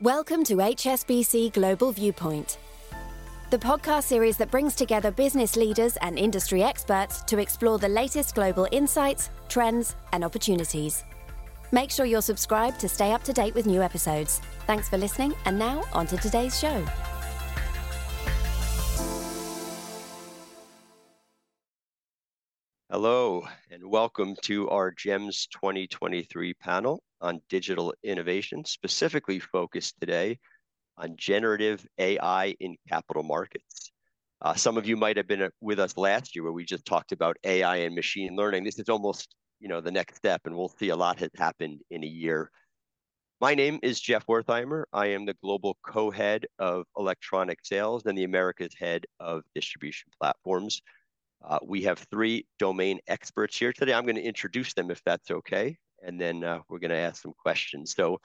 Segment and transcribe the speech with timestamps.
[0.00, 2.58] Welcome to HSBC Global Viewpoint,
[3.50, 8.34] the podcast series that brings together business leaders and industry experts to explore the latest
[8.34, 11.04] global insights, trends, and opportunities.
[11.70, 14.40] Make sure you're subscribed to stay up to date with new episodes.
[14.66, 16.84] Thanks for listening, and now on to today's show.
[22.96, 30.38] Hello, and welcome to our GEMS 2023 panel on digital innovation, specifically focused today
[30.96, 33.90] on generative AI in capital markets.
[34.40, 36.86] Uh, some of you might have been uh, with us last year where we just
[36.86, 38.62] talked about AI and machine learning.
[38.62, 41.80] This is almost, you know, the next step, and we'll see a lot has happened
[41.90, 42.48] in a year.
[43.40, 44.84] My name is Jeff Wertheimer.
[44.92, 50.80] I am the global co-head of electronic sales and the Americas head of distribution platforms.
[51.46, 53.92] Uh, we have three domain experts here today.
[53.92, 57.20] I'm going to introduce them if that's okay, and then uh, we're going to ask
[57.22, 57.94] some questions.
[57.94, 58.18] So,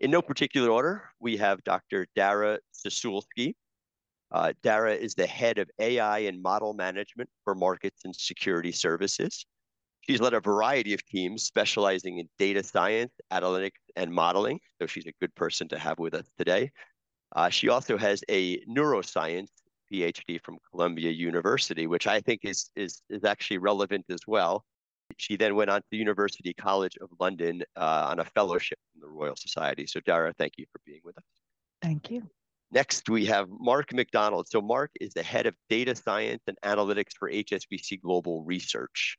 [0.00, 2.06] in no particular order, we have Dr.
[2.16, 3.54] Dara Sosulski.
[4.32, 9.46] Uh, Dara is the head of AI and model management for markets and security services.
[10.00, 14.58] She's led a variety of teams specializing in data science, analytics, and modeling.
[14.80, 16.72] So she's a good person to have with us today.
[17.36, 19.48] Uh, she also has a neuroscience
[19.92, 24.64] PhD from Columbia University, which I think is, is, is actually relevant as well.
[25.16, 29.00] She then went on to the University College of London uh, on a fellowship from
[29.02, 29.86] the Royal Society.
[29.86, 31.24] So, Dara, thank you for being with us.
[31.82, 32.22] Thank you.
[32.72, 34.48] Next, we have Mark McDonald.
[34.48, 39.16] So, Mark is the head of data science and analytics for HSBC Global Research.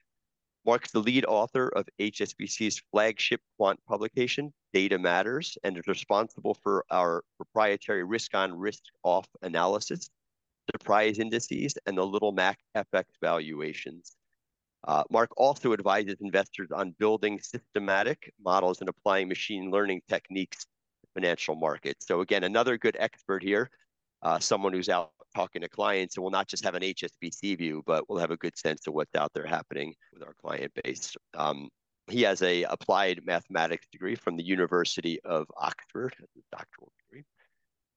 [0.66, 6.84] Mark's the lead author of HSBC's flagship quant publication, Data Matters, and is responsible for
[6.90, 10.10] our proprietary risk on, risk off analysis
[10.72, 14.16] surprise indices, and the Little Mac FX valuations.
[14.88, 21.08] Uh, Mark also advises investors on building systematic models and applying machine learning techniques to
[21.14, 22.06] financial markets.
[22.08, 23.70] So again, another good expert here,
[24.22, 27.84] uh, someone who's out talking to clients and will not just have an HSBC view,
[27.86, 31.16] but will have a good sense of what's out there happening with our client base.
[31.36, 31.70] Um,
[32.08, 37.26] he has a applied mathematics degree from the University of Oxford, a doctoral degree.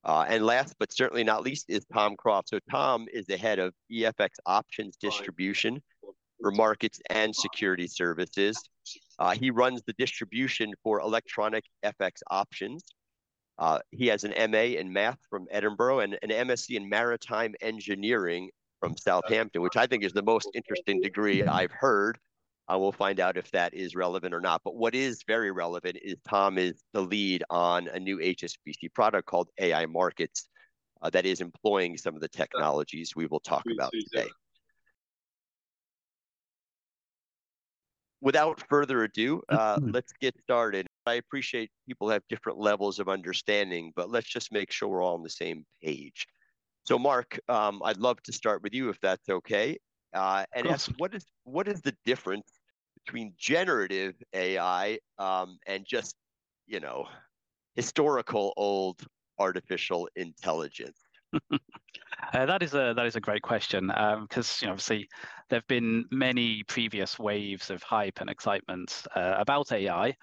[0.08, 2.48] Uh, and last but certainly not least is Tom Croft.
[2.48, 5.82] So Tom is the head of EFX options distribution
[6.40, 8.58] for markets and security services.
[9.18, 12.84] Uh, he runs the distribution for electronic FX options.
[13.58, 18.48] Uh, he has an MA in math from Edinburgh and an MSc in maritime engineering
[18.80, 22.16] from Southampton, which I think is the most interesting degree I've heard.
[22.70, 24.60] Uh, we'll find out if that is relevant or not.
[24.64, 29.26] But what is very relevant is Tom is the lead on a new HSBC product
[29.26, 30.48] called AI Markets
[31.02, 34.28] uh, that is employing some of the technologies we will talk about today.
[38.20, 40.86] Without further ado, uh, let's get started.
[41.06, 45.14] I appreciate people have different levels of understanding, but let's just make sure we're all
[45.14, 46.26] on the same page.
[46.84, 49.78] So, Mark, um, I'd love to start with you if that's okay,
[50.14, 52.57] uh, and ask what is what is the difference
[53.08, 56.14] between generative AI um, and just,
[56.66, 57.06] you know,
[57.74, 59.00] historical old
[59.38, 60.98] artificial intelligence?
[61.52, 61.56] uh,
[62.32, 65.08] that is a that is a great question because um, you know obviously
[65.48, 70.14] there have been many previous waves of hype and excitement uh, about AI,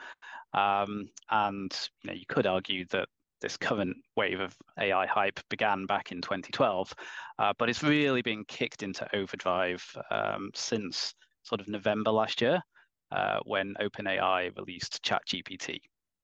[0.53, 3.07] um, and you know you could argue that
[3.41, 6.93] this current wave of AI hype began back in 2012,
[7.39, 12.61] uh, but it's really been kicked into overdrive um, since sort of November last year
[13.11, 15.79] uh, when OpenAI released ChatGPT.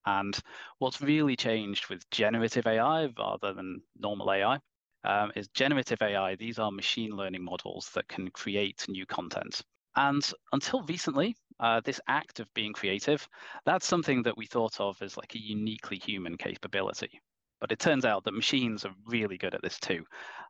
[0.06, 0.38] And
[0.80, 4.60] what's really changed with generative AI rather than normal AI
[5.04, 6.36] um, is generative AI.
[6.36, 9.62] These are machine learning models that can create new content.
[9.96, 13.28] And until recently, uh, this act of being creative,
[13.66, 17.22] that's something that we thought of as like a uniquely human capability.
[17.60, 20.04] But it turns out that machines are really good at this too.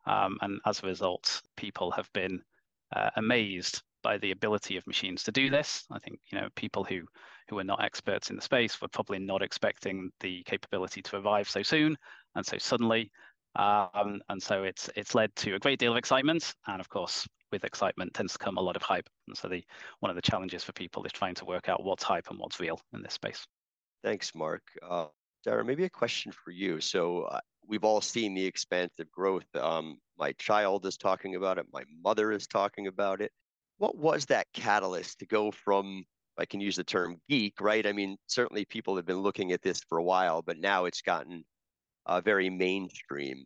[0.06, 2.42] Um, and as a result, people have been
[2.96, 5.86] uh, amazed by the ability of machines to do this.
[5.92, 7.02] I think you know people who
[7.50, 11.50] who are not experts in the space were probably not expecting the capability to arrive
[11.50, 11.98] so soon
[12.36, 13.12] and so suddenly.
[13.56, 17.28] Um, and so it's it's led to a great deal of excitement, and of course,
[17.52, 19.10] with excitement tends to come a lot of hype.
[19.28, 19.64] And so the
[20.00, 22.60] one of the challenges for people is trying to work out what's hype and what's
[22.60, 23.46] real in this space.
[24.04, 24.64] Thanks, Mark.
[24.88, 25.08] Uh,
[25.44, 26.80] Dara, maybe a question for you.
[26.80, 29.46] So uh, we've all seen the expansive growth.
[29.56, 31.66] Um, my child is talking about it.
[31.74, 33.32] My mother is talking about it
[33.82, 36.06] what was that catalyst to go from
[36.38, 37.86] I can use the term geek, right?
[37.86, 41.02] I mean, certainly people have been looking at this for a while, but now it's
[41.02, 41.44] gotten
[42.06, 43.38] uh, very mainstream.
[43.38, 43.44] Do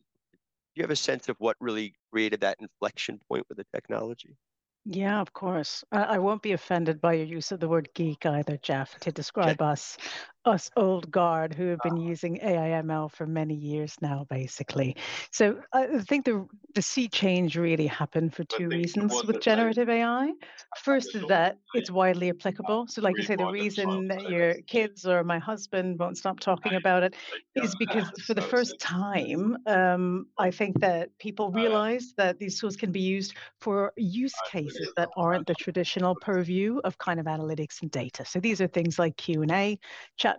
[0.75, 4.35] you have a sense of what really created that inflection point with the technology?
[4.83, 5.83] Yeah, of course.
[5.91, 9.11] I, I won't be offended by your use of the word geek either, Jeff, to
[9.11, 9.97] describe us.
[10.45, 14.95] Us old guard who have been using AIML for many years now, basically.
[15.31, 20.33] So I think the the sea change really happened for two reasons with generative AI.
[20.73, 22.87] First is that it's widely applicable.
[22.87, 26.75] So, like you say, the reason that your kids or my husband won't stop talking
[26.75, 27.15] about it
[27.55, 32.75] is because for the first time, um, I think that people realize that these tools
[32.75, 37.81] can be used for use cases that aren't the traditional purview of kind of analytics
[37.81, 38.25] and data.
[38.25, 39.79] So these are things like Q and A,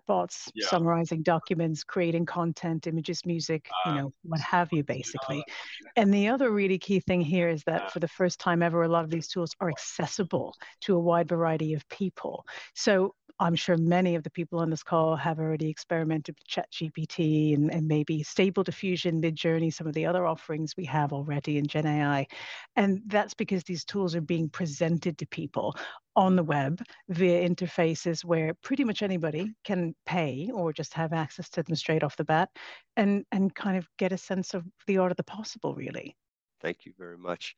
[0.08, 0.66] chatbots, yeah.
[0.68, 5.44] summarizing documents, creating content, images, music, you know, what have you, basically.
[5.96, 8.88] And the other really key thing here is that for the first time ever, a
[8.88, 12.44] lot of these tools are accessible to a wide variety of people.
[12.74, 17.54] So I'm sure many of the people on this call have already experimented with ChatGPT
[17.54, 21.66] and, and maybe Stable Diffusion, Midjourney, some of the other offerings we have already in
[21.66, 22.26] Gen AI.
[22.76, 25.76] And that's because these tools are being presented to people
[26.14, 26.80] on the web
[27.10, 32.02] via interfaces where pretty much anybody can pay or just have access to them straight
[32.02, 32.48] off the bat
[32.96, 36.16] and, and kind of get a sense of the art of the possible, really.
[36.62, 37.54] Thank you very much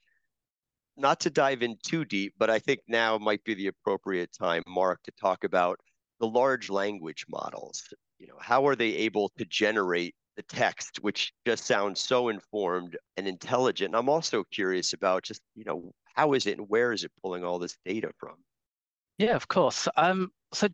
[0.99, 4.63] not to dive in too deep, but I think now might be the appropriate time,
[4.67, 5.79] Mark, to talk about
[6.21, 7.83] the large language models.
[8.19, 12.97] You know, how are they able to generate the text, which just sounds so informed
[13.17, 13.89] and intelligent?
[13.89, 17.13] And I'm also curious about just, you know, how is it and where is it
[17.23, 18.35] pulling all this data from?
[19.19, 19.87] Yeah, of course.
[19.97, 20.69] Um, so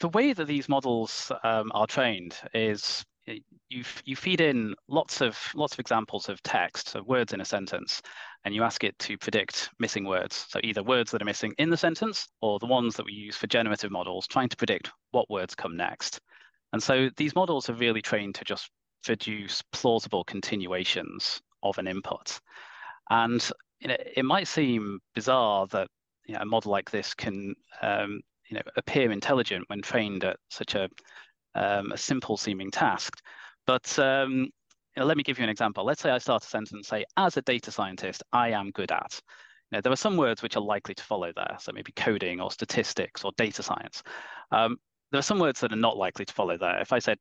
[0.00, 3.04] the way that these models um, are trained is
[3.68, 7.44] you you feed in lots of lots of examples of text, so words in a
[7.44, 8.02] sentence,
[8.44, 10.46] and you ask it to predict missing words.
[10.48, 13.36] So either words that are missing in the sentence or the ones that we use
[13.36, 16.20] for generative models, trying to predict what words come next.
[16.72, 18.70] And so these models are really trained to just
[19.04, 22.40] produce plausible continuations of an input.
[23.10, 23.46] And
[23.80, 25.88] you know, it might seem bizarre that
[26.26, 30.36] you know, a model like this can um, you know, appear intelligent when trained at
[30.50, 30.88] such a
[31.54, 33.18] um, a simple seeming task.
[33.66, 34.50] But um,
[34.96, 35.84] you know, let me give you an example.
[35.84, 39.20] Let's say I start a sentence, say, as a data scientist, I am good at.
[39.72, 42.50] Know, there are some words which are likely to follow there, so maybe coding or
[42.50, 44.02] statistics or data science.
[44.50, 44.76] Um,
[45.10, 46.78] there are some words that are not likely to follow there.
[46.80, 47.16] If I said,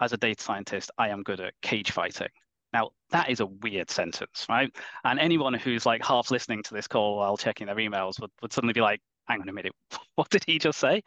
[0.00, 2.28] as a data scientist, I am good at cage fighting.
[2.72, 4.70] Now, that is a weird sentence, right?
[5.04, 8.52] And anyone who's like half listening to this call while checking their emails would, would
[8.52, 9.72] suddenly be like, hang on a minute,
[10.14, 11.02] what did he just say?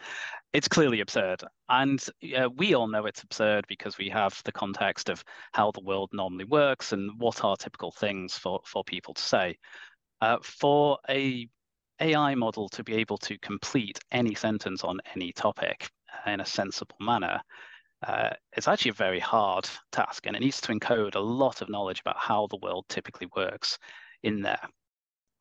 [0.53, 1.43] It's clearly absurd.
[1.69, 2.03] And
[2.37, 5.23] uh, we all know it's absurd because we have the context of
[5.53, 9.57] how the world normally works and what are typical things for, for people to say.
[10.21, 11.47] Uh, for a
[12.01, 15.89] AI model to be able to complete any sentence on any topic
[16.25, 17.41] in a sensible manner,
[18.07, 21.69] uh, it's actually a very hard task and it needs to encode a lot of
[21.69, 23.77] knowledge about how the world typically works
[24.23, 24.61] in there.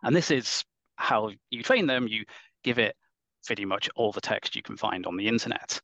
[0.03, 0.65] And this is
[0.97, 2.09] how you train them.
[2.09, 2.25] You
[2.63, 2.97] give it
[3.47, 5.81] pretty much all the text you can find on the internet.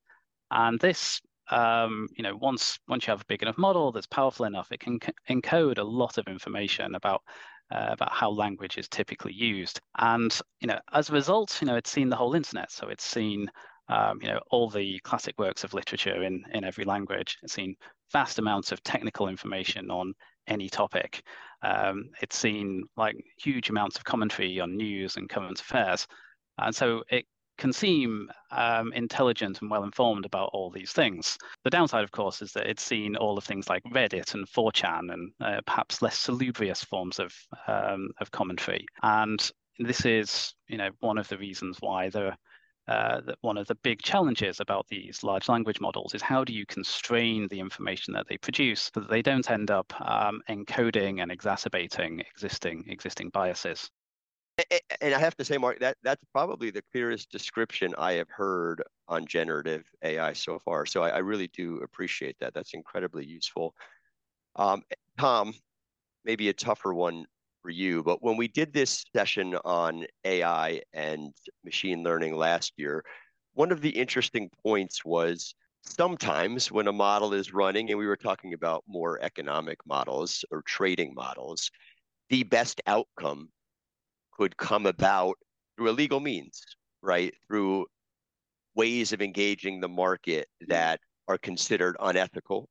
[0.51, 4.47] And this, um, you know, once once you have a big enough model that's powerful
[4.47, 4.99] enough, it can
[5.29, 7.23] encode a lot of information about
[7.71, 9.81] uh, about how language is typically used.
[9.99, 12.71] And you know, as a result, you know, it's seen the whole internet.
[12.71, 13.51] So it's seen
[13.89, 17.39] um, you know all the classic works of literature in in every language.
[17.43, 17.77] It's seen
[18.13, 20.15] vast amounts of technical information on
[20.47, 21.23] any topic.
[21.63, 26.07] Um, it's seen like huge amounts of commentary on news and current affairs.
[26.59, 31.39] And so it can seem um, intelligent and well informed about all these things.
[31.63, 35.13] The downside, of course, is that it's seen all of things like Reddit and 4chan
[35.13, 37.33] and uh, perhaps less salubrious forms of
[37.67, 38.87] um, of commentary.
[39.03, 42.37] And this is, you know, one of the reasons why the
[42.87, 46.67] uh, one of the big challenges about these large language models is how do you
[46.67, 51.33] constrain the information that they produce so that they don't end up um, encoding and
[51.33, 53.91] exacerbating existing existing biases.
[55.01, 58.83] And I have to say, Mark, that that's probably the clearest description I have heard
[59.09, 60.87] on generative AI so far.
[60.87, 62.55] So I, I really do appreciate that.
[62.55, 63.75] That's incredibly useful.
[64.57, 64.83] Um,
[65.19, 65.55] Tom,
[66.25, 67.27] maybe a tougher one
[67.63, 71.33] for you, but when we did this session on AI and
[71.65, 73.05] machine learning last year,
[73.55, 78.17] one of the interesting points was sometimes when a model is running, and we were
[78.17, 81.71] talking about more economic models or trading models,
[82.31, 83.49] the best outcome
[84.37, 85.37] could come about
[85.77, 86.61] through illegal means,
[87.03, 87.35] right?
[87.47, 87.87] Through
[88.75, 92.69] ways of engaging the market that are considered unethical,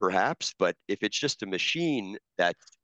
[0.00, 0.54] perhaps.
[0.58, 2.78] But if it's just a machine that's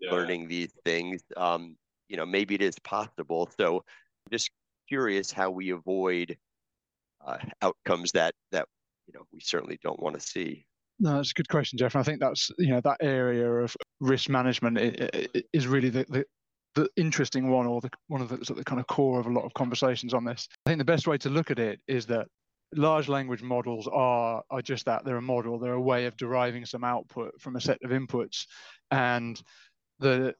[0.00, 0.10] yeah.
[0.10, 1.76] learning these things, um,
[2.08, 3.48] you know, maybe it is possible.
[3.58, 4.50] So I'm just
[4.88, 6.36] curious how we avoid
[7.26, 8.66] uh, outcomes that that
[9.06, 10.66] you know we certainly don't want to see.
[10.98, 11.94] No, that's a good question, Jeff.
[11.94, 14.78] And I think that's you know that area of risk management
[15.52, 16.24] is really the, the,
[16.74, 19.32] the interesting one or the one of the, at the kind of core of a
[19.32, 20.48] lot of conversations on this.
[20.66, 22.28] I think the best way to look at it is that
[22.74, 25.04] large language models are are just that.
[25.04, 25.58] They're a model.
[25.58, 28.46] They're a way of deriving some output from a set of inputs.
[28.90, 29.40] And
[29.98, 30.34] the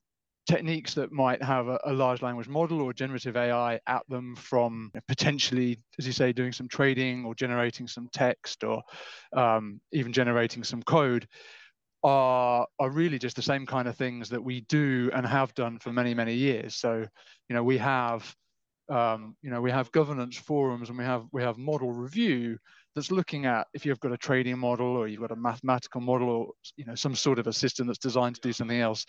[0.46, 4.90] techniques that might have a, a, large language model or generative AI at them from
[5.06, 8.82] potentially, as you say, doing some trading or generating some text or
[9.34, 11.28] um, even generating some code
[12.04, 15.78] are are really just the same kind of things that we do and have done
[15.78, 16.76] for many many years.
[16.76, 17.06] So,
[17.48, 18.34] you know, we have
[18.88, 22.58] um, you know we have governance forums and we have we have model review
[22.94, 26.28] that's looking at if you've got a trading model or you've got a mathematical model
[26.28, 29.06] or you know some sort of a system that's designed to do something else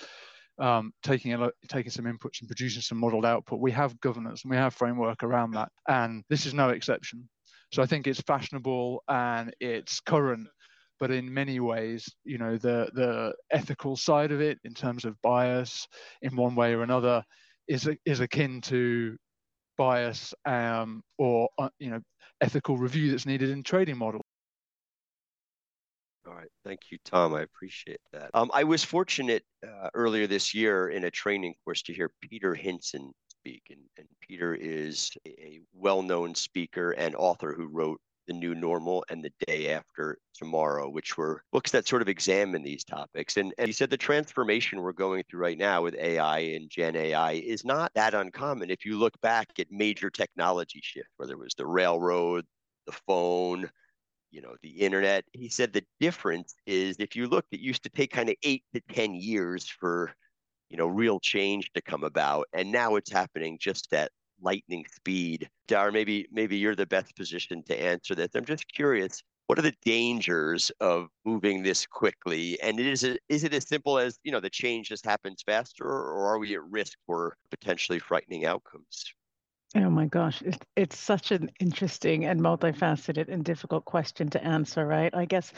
[0.60, 3.60] um, taking a taking some inputs and producing some modeled output.
[3.60, 5.70] We have governance and we have framework around that.
[5.88, 7.28] And this is no exception.
[7.72, 10.48] So i think it's fashionable and it's current
[11.04, 15.22] but in many ways you know the the ethical side of it in terms of
[15.22, 15.86] bias
[16.22, 17.22] in one way or another
[17.68, 19.18] is is akin to
[19.78, 22.00] bias um, or uh, you know
[22.40, 24.24] ethical review that's needed in trading models.
[26.26, 27.34] All right, thank you, Tom.
[27.34, 28.30] I appreciate that.
[28.34, 32.56] Um, I was fortunate uh, earlier this year in a training course to hear Peter
[32.56, 38.56] Hinssen speak, and, and Peter is a well-known speaker and author who wrote the New
[38.56, 43.38] Normal and The Day After Tomorrow, which were books that sort of examine these topics.
[43.38, 46.96] And, and he said the transformation we're going through right now with AI and Gen
[46.96, 48.70] AI is not that uncommon.
[48.70, 52.46] If you look back at major technology shifts, whether it was the railroad,
[52.86, 53.70] the phone,
[54.32, 57.90] you know, the internet, he said the difference is if you looked, it used to
[57.90, 60.12] take kind of eight to 10 years for,
[60.70, 62.48] you know, real change to come about.
[62.54, 64.12] And now it's happening just at
[64.42, 65.50] lightning speed.
[65.68, 68.30] Dar, maybe maybe you're the best position to answer this.
[68.36, 72.60] I'm just curious, what are the dangers of moving this quickly?
[72.62, 75.86] And is it is it as simple as you know the change just happens faster,
[75.86, 79.14] or are we at risk for potentially frightening outcomes?
[79.76, 80.44] Oh my gosh,
[80.76, 85.14] it's such an interesting and multifaceted and difficult question to answer, right?
[85.16, 85.52] I guess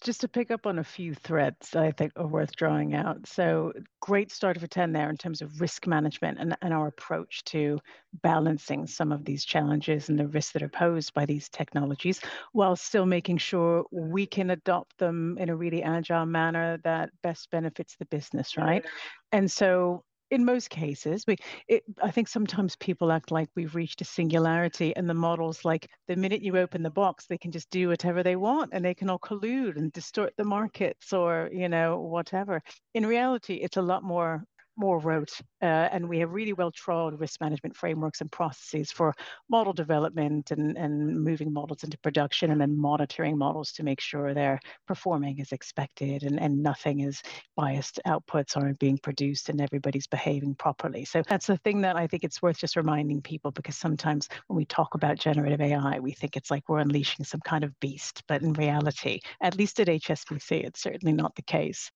[0.00, 3.26] just to pick up on a few threads that I think are worth drawing out.
[3.26, 7.44] So great start for Tom there in terms of risk management and, and our approach
[7.44, 7.78] to
[8.22, 12.20] balancing some of these challenges and the risks that are posed by these technologies
[12.52, 17.50] while still making sure we can adopt them in a really agile manner that best
[17.50, 18.84] benefits the business, right?
[19.32, 21.36] And so in most cases we
[21.68, 25.88] it, i think sometimes people act like we've reached a singularity and the models like
[26.08, 28.94] the minute you open the box they can just do whatever they want and they
[28.94, 32.62] can all collude and distort the markets or you know whatever.
[32.94, 34.44] In reality it's a lot more
[34.80, 35.32] more rote.
[35.62, 39.14] Uh, and we have really well trod risk management frameworks and processes for
[39.48, 44.32] model development and, and moving models into production and then monitoring models to make sure
[44.32, 47.22] they're performing as expected and, and nothing is
[47.56, 51.04] biased outputs aren't being produced and everybody's behaving properly.
[51.04, 54.56] So that's the thing that I think it's worth just reminding people because sometimes when
[54.56, 58.22] we talk about generative AI, we think it's like we're unleashing some kind of beast.
[58.26, 61.90] But in reality, at least at HSBC, it's certainly not the case.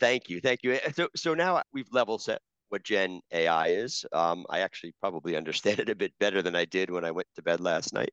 [0.00, 0.78] Thank you, thank you.
[0.94, 2.40] So, so now we've level set
[2.70, 4.04] what Gen AI is.
[4.12, 7.28] Um, I actually probably understand it a bit better than I did when I went
[7.36, 8.10] to bed last night.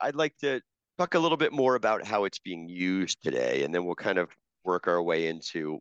[0.00, 0.60] I'd like to
[0.98, 4.18] talk a little bit more about how it's being used today, and then we'll kind
[4.18, 4.30] of
[4.64, 5.78] work our way into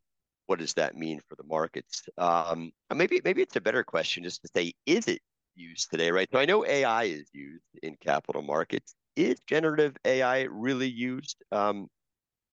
[0.48, 2.04] what does that mean for the markets.
[2.18, 5.22] Um, maybe maybe it's a better question just to say, is it
[5.56, 6.12] used today?
[6.12, 6.30] Right.
[6.32, 8.96] So I know AI is used in capital markets.
[9.16, 11.44] Is generative AI really used?
[11.52, 11.88] Um,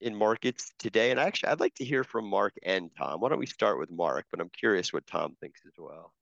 [0.00, 1.11] in markets today?
[1.11, 3.21] And actually, I'd like to hear from Mark and Tom.
[3.21, 4.26] Why don't we start with Mark?
[4.31, 6.12] But I'm curious what Tom thinks as well.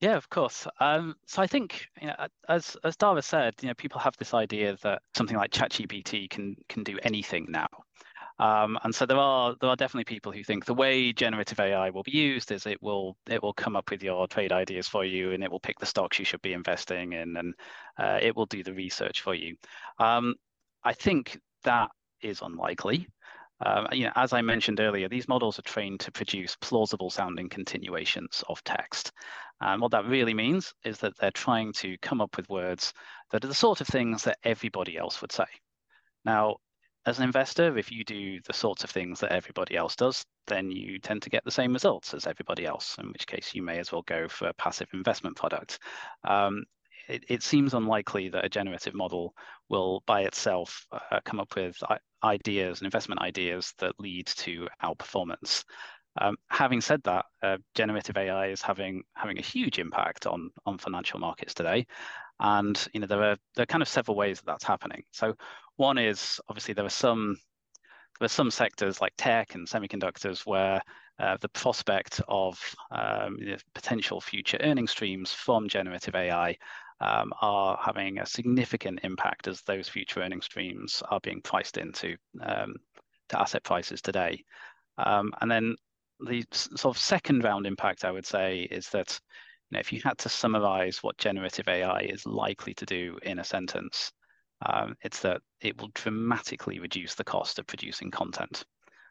[0.00, 0.66] Yeah, of course.
[0.78, 2.14] Um, so I think, you know,
[2.48, 6.54] as as Dara said, you know, people have this idea that something like ChatGPT can
[6.68, 7.66] can do anything now.
[8.40, 11.90] Um, and so there are there are definitely people who think the way generative AI
[11.90, 15.04] will be used is it will it will come up with your trade ideas for
[15.04, 17.54] you and it will pick the stocks you should be investing in and
[17.98, 19.56] uh, it will do the research for you.
[19.98, 20.36] Um,
[20.84, 21.90] I think that
[22.22, 23.08] is unlikely.
[23.64, 27.48] Um, you know, as I mentioned earlier, these models are trained to produce plausible sounding
[27.48, 29.12] continuations of text.
[29.60, 32.92] And what that really means is that they're trying to come up with words
[33.30, 35.46] that are the sort of things that everybody else would say.
[36.24, 36.58] Now,
[37.06, 40.70] as an investor, if you do the sorts of things that everybody else does, then
[40.70, 43.78] you tend to get the same results as everybody else, in which case you may
[43.78, 45.78] as well go for a passive investment product.
[46.28, 46.64] Um,
[47.08, 49.34] it, it, seems unlikely that a generative model
[49.68, 51.82] will by itself uh, come up with
[52.22, 55.64] ideas and investment ideas that lead to outperformance.
[56.20, 60.78] Um, having said that, uh, generative AI is having having a huge impact on on
[60.78, 61.86] financial markets today,
[62.40, 65.04] and you know there are there are kind of several ways that that's happening.
[65.12, 65.34] So
[65.76, 67.36] one is obviously there are some
[68.18, 70.82] there are some sectors like tech and semiconductors where
[71.20, 72.58] uh, the prospect of
[72.90, 76.56] um, you know, potential future earning streams from generative AI
[77.00, 82.16] um, are having a significant impact as those future earning streams are being priced into
[82.42, 82.74] um,
[83.28, 84.42] to asset prices today.
[84.98, 85.76] Um, and then
[86.20, 89.18] the sort of second round impact, I would say, is that
[89.70, 93.38] you know, if you had to summarize what generative AI is likely to do in
[93.38, 94.10] a sentence,
[94.66, 98.64] um, it's that it will dramatically reduce the cost of producing content.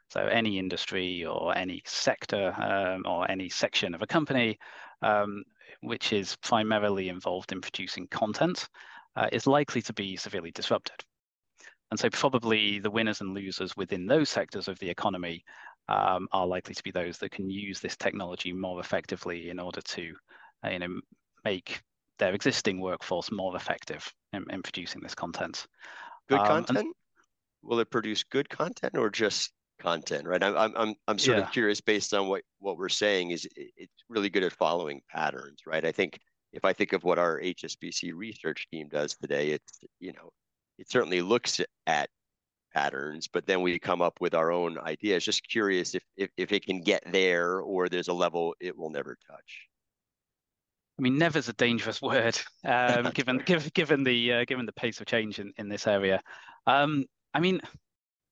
[0.10, 4.58] So any industry or any sector um, or any section of a company
[5.02, 5.44] um,
[5.82, 8.68] which is primarily involved in producing content
[9.16, 11.04] uh, is likely to be severely disrupted.
[11.92, 15.44] And so probably the winners and losers within those sectors of the economy
[15.90, 19.82] um, are likely to be those that can use this technology more effectively in order
[19.82, 20.14] to
[20.66, 21.00] uh, you know,
[21.46, 21.82] make
[22.20, 25.66] their existing workforce more effective in, in producing this content.
[26.28, 26.80] Good um, content?
[26.80, 26.94] And,
[27.64, 30.28] Will it produce good content or just content?
[30.28, 30.44] Right.
[30.44, 31.44] I'm I'm I'm sort yeah.
[31.46, 35.60] of curious based on what what we're saying is it's really good at following patterns,
[35.66, 35.86] right?
[35.86, 36.20] I think
[36.54, 40.32] if I think of what our HSBC research team does today, it's you know
[40.78, 42.10] it certainly looks at
[42.74, 45.26] patterns, but then we come up with our own ideas.
[45.26, 48.92] Just curious if, if, if it can get there or there's a level it will
[48.92, 49.68] never touch.
[51.00, 54.74] I mean, never is a dangerous word, um, given given given the uh, given the
[54.74, 56.22] pace of change in, in this area.
[56.66, 57.62] Um, I mean,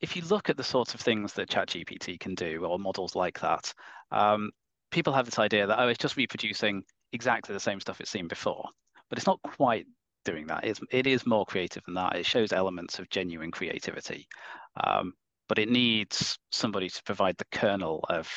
[0.02, 3.40] if you look at the sorts of things that ChatGPT can do, or models like
[3.40, 3.74] that,
[4.12, 4.52] um,
[4.92, 6.84] people have this idea that oh, it's just reproducing
[7.14, 8.68] exactly the same stuff it's seen before,
[9.10, 9.86] but it's not quite
[10.26, 10.66] doing that.
[10.66, 12.16] It's, it is more creative than that.
[12.16, 14.28] It shows elements of genuine creativity,
[14.84, 15.14] um,
[15.48, 18.30] but it needs somebody to provide the kernel of,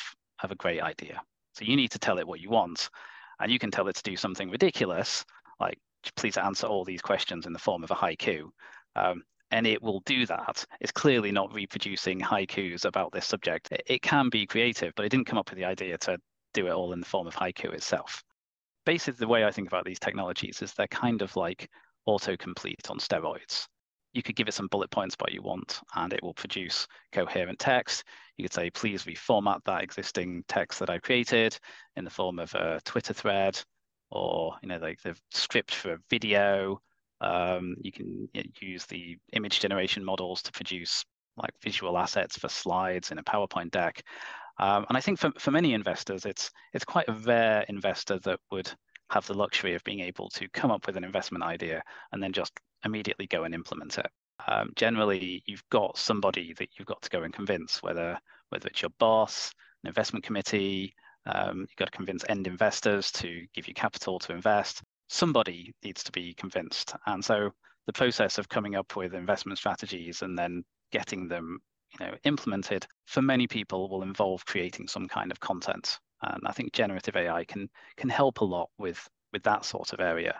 [0.43, 1.21] of a great idea.
[1.53, 2.89] So you need to tell it what you want,
[3.39, 5.25] and you can tell it to do something ridiculous,
[5.59, 5.77] like
[6.15, 8.43] please answer all these questions in the form of a haiku.
[8.95, 10.65] Um, and it will do that.
[10.79, 13.71] It's clearly not reproducing haikus about this subject.
[13.71, 16.17] It, it can be creative, but it didn't come up with the idea to
[16.53, 18.23] do it all in the form of haiku itself
[18.89, 21.69] basically the way I think about these technologies is they're kind of like
[22.07, 23.67] autocomplete on steroids.
[24.13, 27.59] You could give it some bullet points what you want, and it will produce coherent
[27.59, 28.03] text.
[28.37, 31.55] You could say, please reformat that existing text that I created
[31.95, 33.61] in the form of a Twitter thread,
[34.09, 36.81] or you know, like the script for a video.
[37.21, 38.29] Um, you can
[38.61, 41.05] use the image generation models to produce
[41.37, 44.03] like visual assets for slides in a PowerPoint deck.
[44.59, 48.39] Um, and I think for, for many investors, it's it's quite a rare investor that
[48.51, 48.71] would
[49.09, 52.31] have the luxury of being able to come up with an investment idea and then
[52.31, 52.51] just
[52.85, 54.07] immediately go and implement it.
[54.47, 58.81] Um, generally, you've got somebody that you've got to go and convince, whether whether it's
[58.81, 59.51] your boss,
[59.83, 60.93] an investment committee,
[61.25, 64.81] um, you've got to convince end investors to give you capital to invest.
[65.09, 67.51] Somebody needs to be convinced, and so
[67.87, 71.59] the process of coming up with investment strategies and then getting them
[71.99, 75.99] you know implemented for many people will involve creating some kind of content.
[76.21, 79.99] And i think generative ai can can help a lot with with that sort of
[79.99, 80.39] area.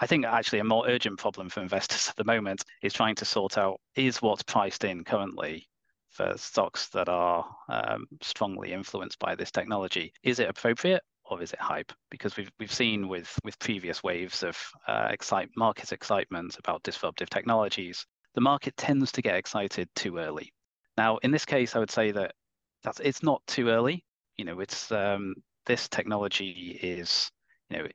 [0.00, 3.24] I think actually a more urgent problem for investors at the moment is trying to
[3.24, 5.68] sort out is what's priced in currently
[6.10, 11.52] for stocks that are um, strongly influenced by this technology is it appropriate or is
[11.52, 11.92] it hype?
[12.10, 17.30] Because we've we've seen with with previous waves of uh, excite market excitement about disruptive
[17.30, 20.52] technologies, the market tends to get excited too early.
[20.96, 22.34] Now, in this case, I would say that
[22.82, 24.04] that's it's not too early.
[24.36, 25.34] You know, it's um,
[25.66, 27.30] this technology is,
[27.70, 27.86] you know,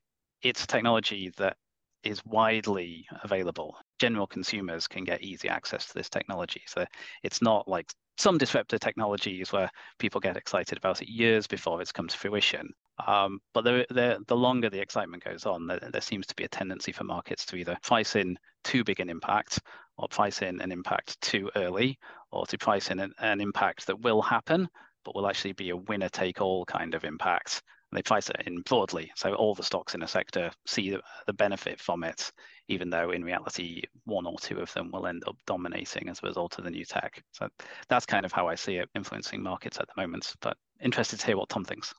[0.42, 1.58] it's technology that
[2.04, 3.78] is widely available.
[4.00, 6.62] General consumers can get easy access to this technology.
[6.68, 6.86] So
[7.24, 9.70] it's not like some disruptive technologies where
[10.00, 12.70] people get excited about it years before it's come to fruition.
[13.06, 16.44] Um, but the, the, the longer the excitement goes on, there, there seems to be
[16.44, 19.60] a tendency for markets to either price in too big an impact
[19.98, 21.98] or price in an impact too early
[22.32, 24.68] or to price in an, an impact that will happen,
[25.06, 27.62] but will actually be a winner take all kind of impact.
[27.92, 29.12] And they price it in broadly.
[29.16, 32.32] So all the stocks in a sector see the, the benefit from it,
[32.68, 36.28] even though in reality, one or two of them will end up dominating as a
[36.28, 37.22] result of the new tech.
[37.32, 37.50] So
[37.90, 40.34] that's kind of how I see it influencing markets at the moment.
[40.42, 41.94] But interested to hear what Tom thinks.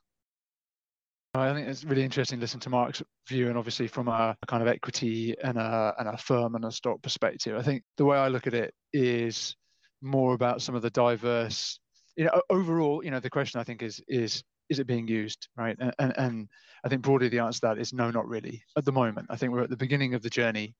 [1.35, 4.47] I think it's really interesting to listen to Mark's view, and obviously from a, a,
[4.47, 7.57] kind of equity and a, and a firm and a stock perspective.
[7.57, 9.57] I think the way I look at it is
[10.01, 11.81] more about some of the diverse.
[12.17, 15.49] You know, overall, you know, the question I think is is is it being used,
[15.57, 15.77] right?
[15.81, 16.49] And and, and
[16.85, 19.27] I think broadly the answer to that is no, not really at the moment.
[19.31, 20.75] I think we're at the beginning of the journey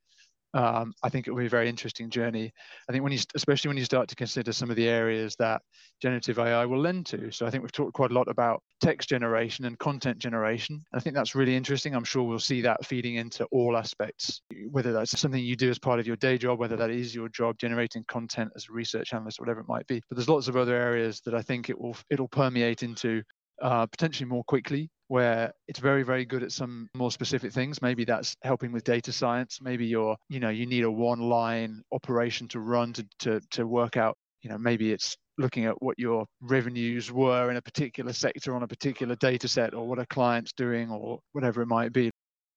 [0.55, 2.53] um, I think it will be a very interesting journey.
[2.89, 5.61] I think when you, especially when you start to consider some of the areas that
[6.01, 7.33] generative AI will lend to.
[7.33, 10.81] So I think we've talked quite a lot about text generation and content generation.
[10.93, 11.95] I think that's really interesting.
[11.95, 15.79] I'm sure we'll see that feeding into all aspects, whether that's something you do as
[15.79, 19.13] part of your day job, whether that is your job generating content as a research
[19.13, 20.01] analyst, or whatever it might be.
[20.09, 23.23] But there's lots of other areas that I think it will it'll permeate into
[23.61, 27.83] uh, potentially more quickly where it's very very good at some more specific things.
[27.83, 29.59] Maybe that's helping with data science.
[29.61, 33.67] Maybe you're you know you need a one line operation to run to to, to
[33.67, 38.13] work out you know maybe it's looking at what your revenues were in a particular
[38.13, 41.93] sector on a particular data set or what a client's doing or whatever it might
[41.93, 42.11] be.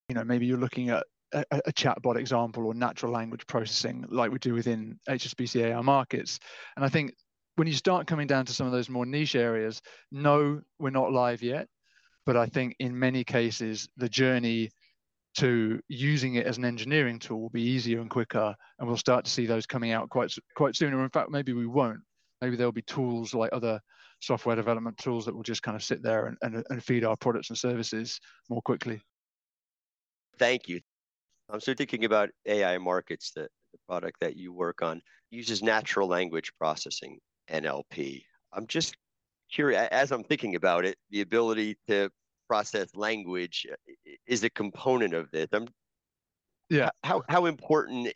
[0.09, 4.31] You know maybe you're looking at a, a chatbot example or natural language processing like
[4.31, 6.39] we do within hsbc ai markets.
[6.75, 7.13] And i think
[7.55, 9.81] when you start coming down to some of those more niche areas
[10.11, 11.67] no we're not live yet
[12.27, 14.69] but I think in many cases, the journey
[15.37, 19.23] to using it as an engineering tool will be easier and quicker, and we'll start
[19.23, 20.93] to see those coming out quite quite soon.
[20.93, 22.01] Or in fact, maybe we won't.
[22.41, 23.79] Maybe there'll be tools like other
[24.19, 27.15] software development tools that will just kind of sit there and, and, and feed our
[27.15, 28.99] products and services more quickly.
[30.37, 30.81] Thank you.
[31.49, 36.09] I'm so thinking about AI markets, the, the product that you work on uses natural
[36.09, 38.23] language processing, NLP.
[38.51, 38.97] I'm just
[39.51, 42.09] curious as I'm thinking about it, the ability to
[42.47, 43.67] process language
[44.25, 45.47] is a component of this.
[45.51, 45.67] I'm,
[46.69, 46.89] yeah.
[47.03, 48.11] How how important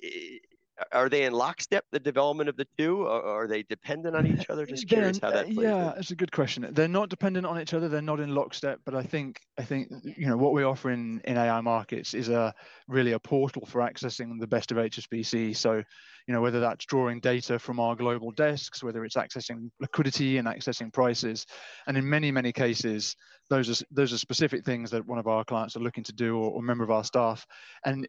[0.91, 3.03] are they in lockstep the development of the two?
[3.03, 4.65] Or are they dependent on each other?
[4.65, 6.67] Just curious how that plays yeah it's a good question.
[6.71, 7.89] They're not dependent on each other.
[7.89, 8.79] They're not in lockstep.
[8.85, 12.29] But i think i think you know what we offer in in ai markets is
[12.29, 12.53] a
[12.87, 15.83] really a portal for accessing the best of hsbc so
[16.27, 20.47] you know whether that's drawing data from our global desks whether it's accessing liquidity and
[20.47, 21.45] accessing prices.
[21.87, 23.15] And in many many cases
[23.49, 26.37] those are those are specific things that one of our clients are looking to do
[26.37, 27.45] or, or a member of our staff.
[27.85, 28.07] And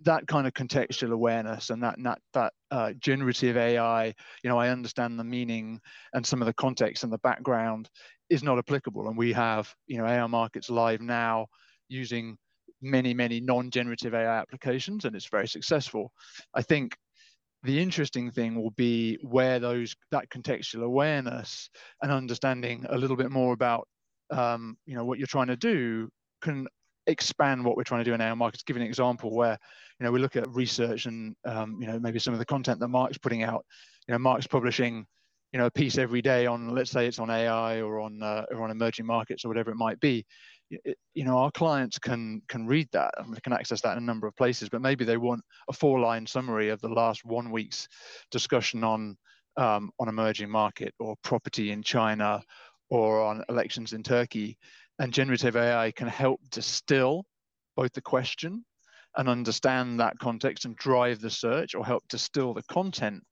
[0.00, 4.06] that kind of contextual awareness and that that, that uh, generative AI,
[4.42, 5.80] you know, I understand the meaning
[6.12, 7.88] and some of the context and the background
[8.30, 9.08] is not applicable.
[9.08, 11.46] And we have, you know, AI markets live now
[11.88, 12.36] using
[12.82, 16.12] many, many non-generative AI applications, and it's very successful.
[16.54, 16.96] I think
[17.62, 21.70] the interesting thing will be where those that contextual awareness
[22.02, 23.88] and understanding a little bit more about
[24.30, 26.08] um, you know what you're trying to do
[26.42, 26.66] can
[27.06, 28.62] expand what we're trying to do in our markets.
[28.62, 29.58] Give an example where,
[29.98, 32.80] you know, we look at research and, um, you know, maybe some of the content
[32.80, 33.64] that Mark's putting out.
[34.08, 35.06] You know, Mark's publishing,
[35.52, 38.44] you know, a piece every day on, let's say it's on AI or on uh,
[38.50, 40.24] or on emerging markets or whatever it might be.
[40.70, 44.06] It, you know, our clients can can read that and can access that in a
[44.06, 44.68] number of places.
[44.68, 47.88] But maybe they want a four-line summary of the last one week's
[48.30, 49.16] discussion on
[49.56, 52.42] um, on emerging market or property in China
[52.90, 54.58] or on elections in Turkey
[54.98, 57.24] and generative AI can help distill
[57.76, 58.64] both the question
[59.16, 63.22] and understand that context and drive the search or help distill the content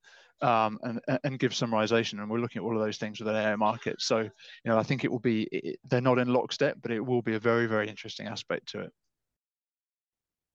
[0.40, 2.20] um, and, and give summarization.
[2.20, 4.00] And we're looking at all of those things with an AI market.
[4.00, 4.30] So, you
[4.64, 7.34] know, I think it will be, it, they're not in lockstep, but it will be
[7.34, 8.92] a very, very interesting aspect to it.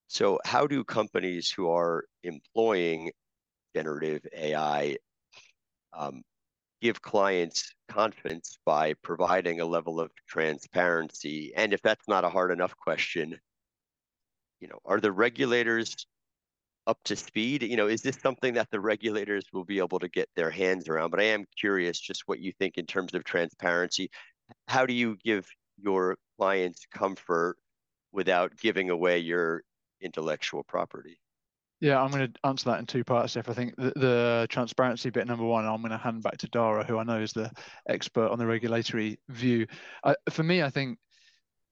[0.09, 3.11] So, how do companies who are employing
[3.75, 4.97] generative AI
[5.93, 6.23] um,
[6.81, 11.53] give clients confidence by providing a level of transparency?
[11.55, 13.39] And if that's not a hard enough question,
[14.59, 16.07] you know, are the regulators
[16.87, 17.63] up to speed?
[17.63, 20.87] You know, is this something that the regulators will be able to get their hands
[20.87, 21.11] around?
[21.11, 24.09] But I am curious just what you think in terms of transparency.
[24.67, 27.57] How do you give your clients comfort
[28.11, 29.63] without giving away your
[30.01, 31.19] intellectual property?
[31.79, 33.35] Yeah, I'm going to answer that in two parts.
[33.35, 36.47] If I think the, the, transparency bit, number one, I'm going to hand back to
[36.47, 37.51] Dara, who I know is the
[37.87, 39.67] expert on the regulatory view.
[40.31, 40.97] For me, I think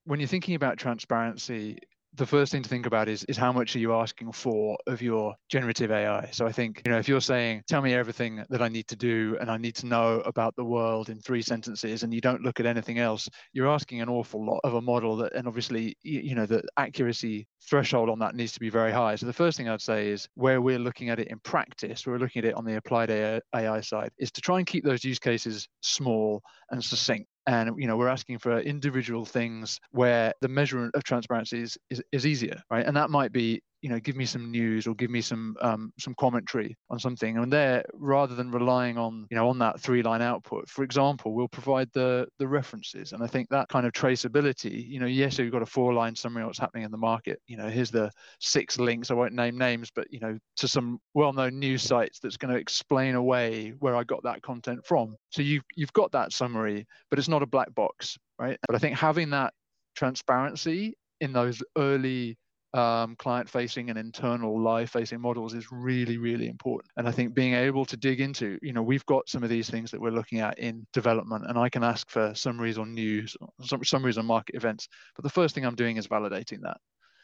[0.03, 1.79] when you're thinking about transparency,
[2.15, 5.01] the first thing to think about is is how much are you asking for of
[5.01, 6.29] your generative AI.
[6.31, 8.95] So I think you know if you're saying tell me everything that I need to
[8.95, 12.41] do and I need to know about the world in three sentences and you don't
[12.41, 15.97] look at anything else, you're asking an awful lot of a model that and obviously
[16.03, 19.15] you know the accuracy threshold on that needs to be very high.
[19.15, 22.17] So the first thing I'd say is where we're looking at it in practice, we're
[22.17, 25.19] looking at it on the applied AI side, is to try and keep those use
[25.19, 27.27] cases small and succinct.
[27.47, 32.01] And you know we're asking for individual things where the measurement of transparency is, is,
[32.11, 32.85] is easier right?
[32.85, 35.93] And that might be you know give me some news or give me some um,
[35.99, 37.37] some commentary on something.
[37.37, 41.35] And there rather than relying on you know on that three line output for example
[41.35, 43.11] we'll provide the the references.
[43.11, 46.15] And i think that kind of traceability you know yes you've got a four line
[46.15, 47.39] summary of what's happening in the market.
[47.45, 49.11] You know here's the six links.
[49.11, 52.59] I won't name names but you know to some well-known news sites that's going to
[52.59, 55.15] explain away where i got that content from.
[55.29, 58.57] So you you've got that summary but it's not a black box right?
[58.65, 59.53] But i think having that
[59.95, 62.35] transparency in those early
[62.75, 66.91] um, client facing and internal live facing models is really, really important.
[66.97, 69.69] And I think being able to dig into, you know, we've got some of these
[69.69, 73.35] things that we're looking at in development, and I can ask for summaries on news,
[73.83, 74.89] summaries on market events.
[75.15, 76.77] But the first thing I'm doing is validating that.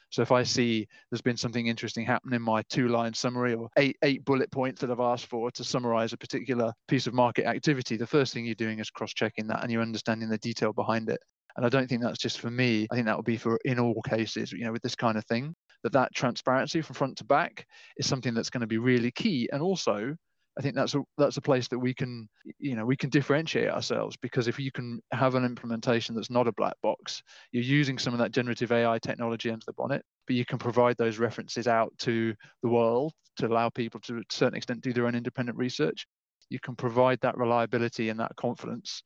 [0.09, 3.95] So if I see there's been something interesting happen in my two-line summary or eight
[4.03, 7.95] eight bullet points that I've asked for to summarize a particular piece of market activity,
[7.95, 11.21] the first thing you're doing is cross-checking that and you're understanding the detail behind it.
[11.55, 12.87] And I don't think that's just for me.
[12.91, 15.25] I think that would be for in all cases, you know, with this kind of
[15.25, 17.65] thing, that that transparency from front to back
[17.97, 19.49] is something that's going to be really key.
[19.51, 20.15] And also,
[20.57, 22.27] I think that's a that's a place that we can
[22.59, 26.47] you know we can differentiate ourselves because if you can have an implementation that's not
[26.47, 30.35] a black box, you're using some of that generative AI technology under the bonnet, but
[30.35, 34.57] you can provide those references out to the world to allow people to a certain
[34.57, 36.05] extent do their own independent research.
[36.49, 39.03] You can provide that reliability and that confidence,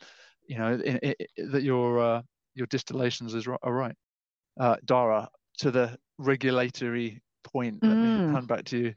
[0.47, 2.21] you know, in, in, that your uh,
[2.55, 3.95] your distillations is, are right.
[4.59, 8.27] Uh, Dara, to the regulatory point, let mm.
[8.27, 8.93] me hand back to you.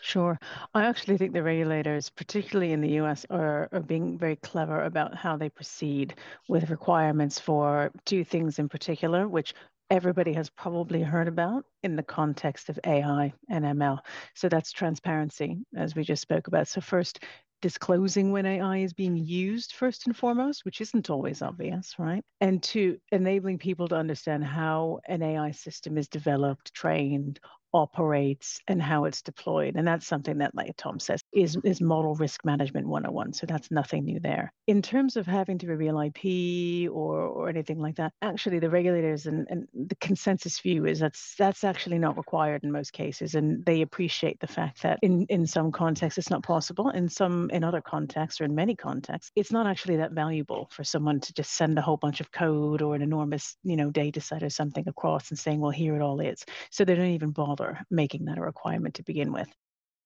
[0.00, 0.38] Sure.
[0.74, 5.14] I actually think the regulators, particularly in the US, are, are being very clever about
[5.14, 6.16] how they proceed
[6.48, 9.54] with requirements for two things in particular, which
[9.90, 13.98] everybody has probably heard about in the context of AI and ML.
[14.34, 16.68] So that's transparency, as we just spoke about.
[16.68, 17.20] So, first,
[17.62, 22.22] disclosing when AI is being used first and foremost, which isn't always obvious, right?
[22.40, 27.40] And to enabling people to understand how an AI system is developed, trained,
[27.74, 29.74] operates and how it's deployed.
[29.76, 33.32] And that's something that, like Tom says, is, is model risk management 101.
[33.32, 34.52] So that's nothing new there.
[34.68, 39.26] In terms of having to reveal IP or, or anything like that, actually the regulators
[39.26, 43.34] and, and the consensus view is that's that's actually not required in most cases.
[43.34, 46.90] And they appreciate the fact that in, in some contexts it's not possible.
[46.90, 50.84] In some in other contexts or in many contexts, it's not actually that valuable for
[50.84, 54.20] someone to just send a whole bunch of code or an enormous, you know, data
[54.20, 56.44] set or something across and saying, well, here it all is.
[56.70, 59.48] So they don't even bother making that a requirement to begin with.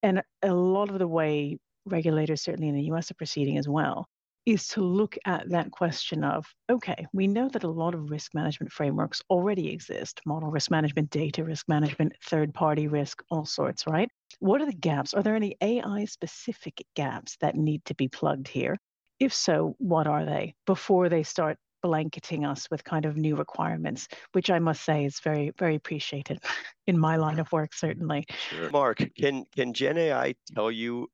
[0.03, 4.07] And a lot of the way regulators, certainly in the US, are proceeding as well,
[4.47, 8.35] is to look at that question of okay, we know that a lot of risk
[8.35, 13.87] management frameworks already exist model risk management, data risk management, third party risk, all sorts,
[13.87, 14.09] right?
[14.41, 15.13] What are the gaps?
[15.15, 18.77] Are there any AI specific gaps that need to be plugged here?
[19.21, 24.09] If so, what are they before they start blanketing us with kind of new requirements,
[24.33, 26.41] which I must say is very, very appreciated
[26.87, 28.25] in my line of work, certainly.
[28.51, 28.71] Sure.
[28.71, 31.09] Mark, can can Gen AI tell you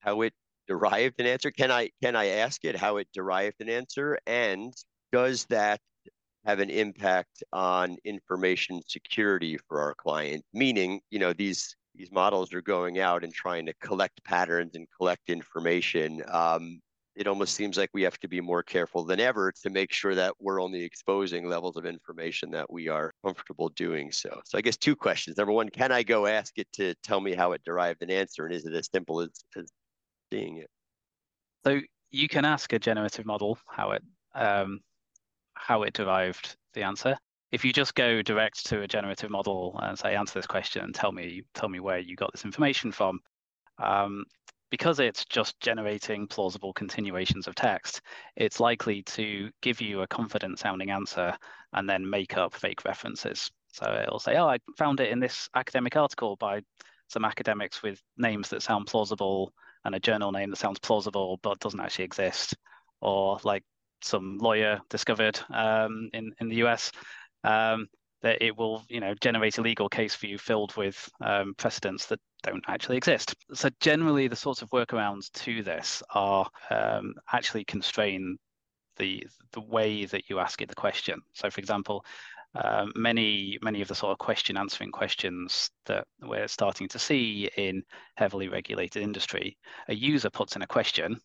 [0.00, 0.32] how it
[0.68, 1.50] derived an answer?
[1.50, 4.18] Can I can I ask it how it derived an answer?
[4.26, 4.74] And
[5.12, 5.80] does that
[6.44, 10.44] have an impact on information security for our client?
[10.52, 14.86] Meaning, you know, these these models are going out and trying to collect patterns and
[14.96, 16.22] collect information.
[16.28, 16.80] Um,
[17.16, 20.14] it almost seems like we have to be more careful than ever to make sure
[20.14, 24.40] that we're only exposing levels of information that we are comfortable doing so.
[24.44, 25.36] So I guess two questions.
[25.36, 28.46] Number one, can I go ask it to tell me how it derived an answer?
[28.46, 29.70] And is it as simple as, as
[30.32, 30.70] seeing it?
[31.64, 34.02] So you can ask a generative model how it
[34.34, 34.80] um,
[35.54, 37.16] how it derived the answer.
[37.52, 40.94] If you just go direct to a generative model and say, answer this question and
[40.94, 43.20] tell me tell me where you got this information from,
[43.78, 44.24] um,
[44.74, 48.00] because it's just generating plausible continuations of text,
[48.34, 51.32] it's likely to give you a confident sounding answer
[51.74, 53.52] and then make up fake references.
[53.72, 56.62] So it'll say, oh, I found it in this academic article by
[57.06, 59.52] some academics with names that sound plausible
[59.84, 62.56] and a journal name that sounds plausible but doesn't actually exist.
[63.00, 63.62] Or like
[64.02, 66.90] some lawyer discovered um, in, in the US
[67.44, 67.86] um,
[68.22, 72.06] that it will you know generate a legal case for you filled with um, precedents
[72.06, 73.34] that don't actually exist.
[73.52, 78.38] So generally, the sorts of workarounds to this are um, actually constrain
[78.96, 81.20] the the way that you ask it the question.
[81.32, 82.04] So, for example,
[82.54, 87.50] um, many many of the sort of question answering questions that we're starting to see
[87.56, 87.82] in
[88.16, 89.56] heavily regulated industry,
[89.88, 91.18] a user puts in a question.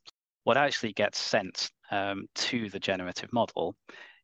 [0.45, 3.75] What actually gets sent um, to the generative model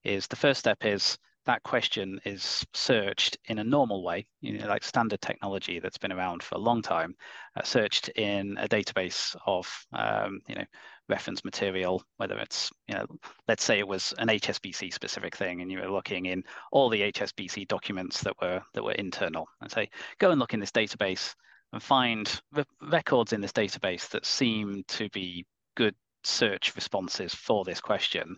[0.03, 4.67] is the first step is that question is searched in a normal way, you know,
[4.67, 7.15] like standard technology that's been around for a long time,
[7.55, 10.65] uh, searched in a database of, um, you know,
[11.07, 13.05] reference material, whether it's, you know,
[13.47, 17.11] let's say it was an HSBC specific thing, and you were looking in all the
[17.11, 21.35] HSBC documents that were that were internal, and say, go and look in this database
[21.73, 27.63] and find re- records in this database that seem to be good search responses for
[27.65, 28.35] this question,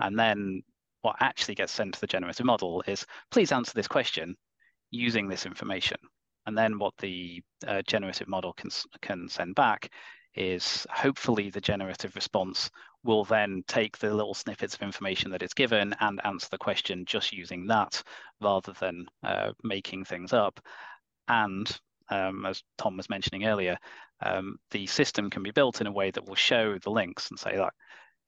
[0.00, 0.62] and then
[1.02, 4.36] what actually gets sent to the generative model is please answer this question
[4.90, 5.98] using this information.
[6.46, 8.70] And then what the uh, generative model can,
[9.02, 9.90] can send back
[10.34, 12.70] is hopefully the generative response
[13.04, 17.04] will then take the little snippets of information that it's given and answer the question
[17.06, 18.02] just using that
[18.40, 20.60] rather than uh, making things up.
[21.28, 21.68] And
[22.10, 23.76] um, as Tom was mentioning earlier,
[24.20, 27.38] um, the system can be built in a way that will show the links and
[27.38, 27.72] say, like,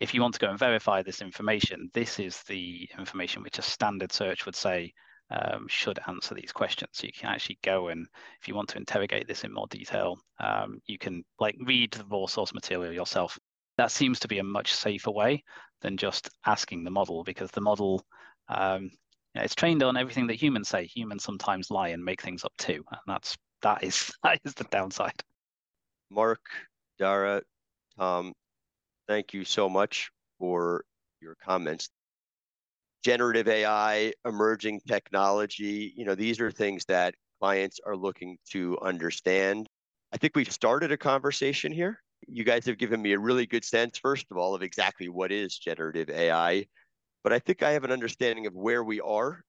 [0.01, 3.63] if you want to go and verify this information, this is the information which a
[3.63, 4.93] standard search would say
[5.31, 6.91] um, should answer these questions.
[6.95, 8.07] So you can actually go and,
[8.41, 12.05] if you want to interrogate this in more detail, um, you can like read the
[12.11, 13.39] raw source material yourself.
[13.77, 15.45] That seems to be a much safer way
[15.83, 18.05] than just asking the model because the model
[18.49, 18.91] Um,
[19.35, 20.87] it's trained on everything that humans say.
[20.87, 24.65] Humans sometimes lie and make things up too, and that's that is that is the
[24.65, 25.23] downside.
[26.11, 26.41] Mark,
[26.99, 27.43] Dara,
[27.99, 28.33] Tom,
[29.11, 30.85] thank you so much for
[31.21, 31.89] your comments.
[33.03, 39.67] Generative AI, emerging technology, you know, these are things that clients are looking to understand.
[40.13, 41.99] I think we've started a conversation here.
[42.29, 45.33] You guys have given me a really good sense, first of all, of exactly what
[45.33, 46.67] is generative AI.
[47.25, 49.43] But I think I have an understanding of where we are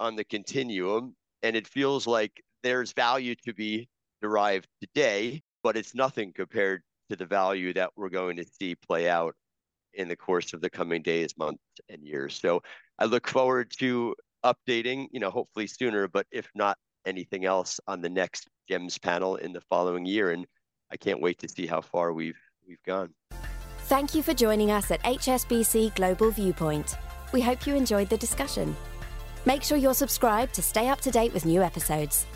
[0.00, 1.16] on the continuum.
[1.42, 3.88] And it feels like there's value to be
[4.20, 9.08] derived today, but it's nothing compared to the value that we're going to see play
[9.08, 9.34] out
[9.94, 12.38] in the course of the coming days, months, and years.
[12.40, 12.62] So
[12.98, 18.00] I look forward to updating, you know, hopefully sooner, but if not anything else on
[18.00, 20.30] the next GEMS panel in the following year.
[20.30, 20.46] And
[20.90, 23.12] I can't wait to see how far we've we've gone.
[23.86, 26.96] Thank you for joining us at HSBC Global Viewpoint.
[27.32, 28.76] We hope you enjoyed the discussion.
[29.44, 32.26] Make sure you're subscribed to stay up to date with new episodes.